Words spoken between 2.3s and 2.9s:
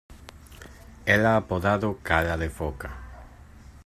de foca".